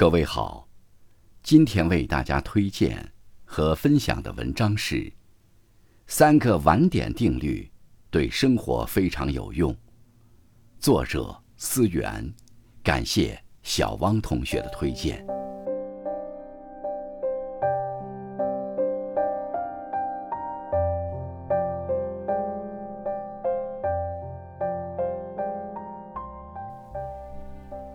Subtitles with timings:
[0.00, 0.66] 各位好，
[1.42, 3.12] 今天为大家推荐
[3.44, 4.96] 和分享的文章是
[6.06, 7.70] 《三个晚点定律
[8.08, 9.70] 对生活非常有用》，
[10.78, 12.32] 作者思源，
[12.82, 15.22] 感谢小汪同学的推荐。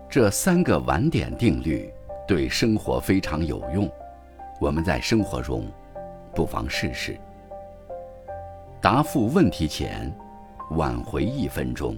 [0.08, 1.92] 这三个晚点定律
[2.26, 3.88] 对生活非常有用，
[4.60, 5.64] 我们在生活中
[6.34, 7.16] 不妨试试。
[8.80, 10.12] 答复问题前
[10.72, 11.96] 挽回一分钟。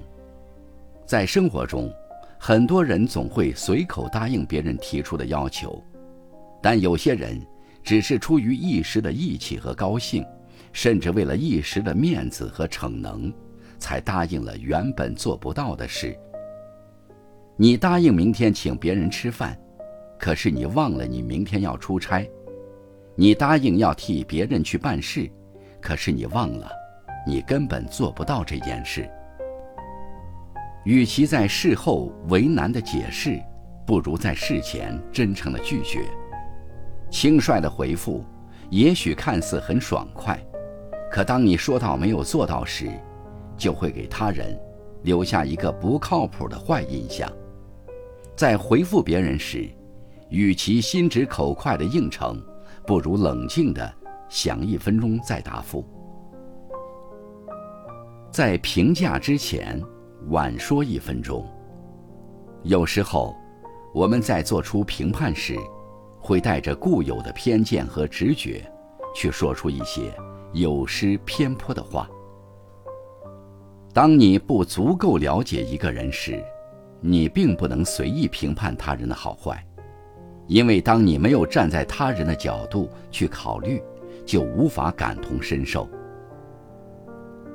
[1.07, 1.91] 在生活中，
[2.39, 5.83] 很多人总会随口答应别人提出的要求，
[6.61, 7.41] 但有些人
[7.83, 10.23] 只是出于一时的义气和高兴，
[10.75, 13.33] 甚至为了一时的面子和逞能，
[13.79, 16.15] 才答应了原本做不到的事。
[17.57, 19.59] 你答应明天请别人吃饭，
[20.19, 22.29] 可是你忘了你明天要出差；
[23.15, 25.31] 你答应要替别人去办事，
[25.81, 26.71] 可是你忘了，
[27.27, 29.09] 你根本做不到这件事。
[30.85, 33.39] 与其在事后为难的解释，
[33.87, 36.03] 不如在事前真诚的拒绝。
[37.11, 38.25] 轻率的回复，
[38.71, 40.39] 也许看似很爽快，
[41.11, 42.91] 可当你说到没有做到时，
[43.57, 44.59] 就会给他人
[45.03, 47.31] 留下一个不靠谱的坏印象。
[48.37, 49.69] 在回复别人时，
[50.31, 52.43] 与其心直口快的应承，
[52.87, 53.93] 不如冷静的
[54.29, 55.85] 想一分钟再答复。
[58.31, 59.83] 在评价之前
[60.29, 61.47] 晚说一分钟。
[62.63, 63.35] 有时候，
[63.95, 65.57] 我们在做出评判时，
[66.21, 68.71] 会带着固有的偏见和直觉，
[69.15, 70.13] 去说出一些
[70.53, 72.09] 有失偏颇的话。
[73.95, 76.45] 当你不足够了解一个人时，
[77.01, 79.65] 你并不能随意评判他人的好坏，
[80.49, 83.81] 因为当你没有站在他人的角度去考虑，
[84.27, 85.89] 就无法感同身受。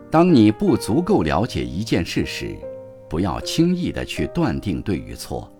[0.09, 2.55] 当你不足够了解一件事时，
[3.09, 5.51] 不要轻易的去断定对与错，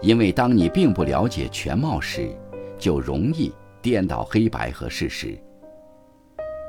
[0.00, 2.30] 因为当你并不了解全貌时，
[2.78, 5.36] 就容易颠倒黑白和事实。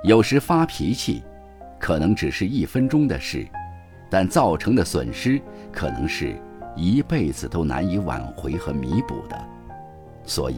[0.03, 1.21] 有时发脾气，
[1.79, 3.47] 可能只是一分钟的事。
[4.09, 5.39] 但造成的损失
[5.71, 6.35] 可能是
[6.75, 9.39] 一辈子都难以挽回和弥补的，
[10.25, 10.57] 所以，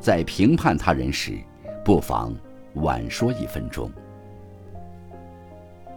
[0.00, 1.38] 在评判他人时，
[1.84, 2.34] 不妨
[2.74, 3.90] 晚说一分钟。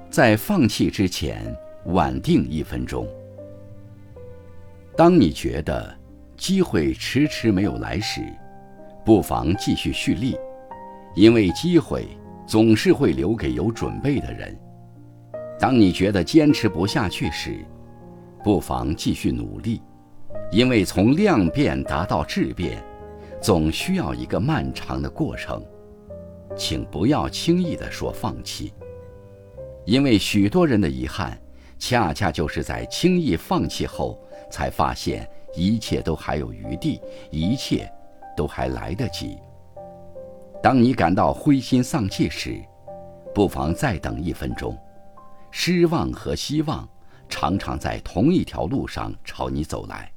[0.09, 3.07] 在放弃之前晚定一分钟。
[4.95, 5.95] 当你觉得
[6.37, 8.21] 机会迟迟没有来时，
[9.03, 10.37] 不妨继续蓄力，
[11.15, 12.07] 因为机会
[12.45, 14.55] 总是会留给有准备的人。
[15.59, 17.65] 当你觉得坚持不下去时，
[18.43, 19.81] 不妨继续努力，
[20.51, 22.83] 因为从量变达到质变，
[23.43, 25.61] 总需要一个漫长的过程。
[26.55, 28.71] 请不要轻易地说放弃，
[29.85, 31.37] 因为许多人的遗憾，
[31.77, 34.17] 恰恰就是在轻易放弃后，
[34.49, 37.01] 才发现一切都还有余地，
[37.31, 37.91] 一切
[38.37, 39.37] 都还来得及。
[40.61, 42.63] 当你感到灰心丧气时，
[43.35, 44.77] 不妨再等一分钟。
[45.51, 46.87] 失望和希望
[47.27, 50.09] 常常在同一条路上朝你走来。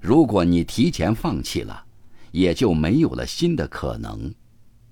[0.00, 1.84] 如果你提前放弃了，
[2.32, 4.34] 也就没有了新的可能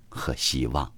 [0.09, 0.91] 和希望。